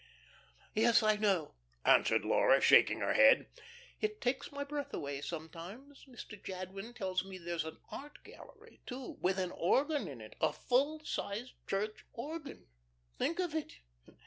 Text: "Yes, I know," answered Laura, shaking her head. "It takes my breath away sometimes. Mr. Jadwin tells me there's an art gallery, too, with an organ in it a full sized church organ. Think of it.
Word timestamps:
"Yes, 0.73 1.03
I 1.03 1.15
know," 1.15 1.53
answered 1.85 2.25
Laura, 2.25 2.59
shaking 2.59 3.01
her 3.01 3.13
head. 3.13 3.45
"It 3.99 4.19
takes 4.19 4.51
my 4.51 4.63
breath 4.63 4.95
away 4.95 5.21
sometimes. 5.21 6.05
Mr. 6.07 6.43
Jadwin 6.43 6.95
tells 6.95 7.23
me 7.23 7.37
there's 7.37 7.65
an 7.65 7.77
art 7.91 8.23
gallery, 8.23 8.81
too, 8.87 9.19
with 9.21 9.37
an 9.37 9.51
organ 9.51 10.07
in 10.07 10.19
it 10.19 10.33
a 10.41 10.53
full 10.53 11.01
sized 11.05 11.53
church 11.67 12.03
organ. 12.15 12.65
Think 13.19 13.37
of 13.39 13.53
it. 13.53 13.77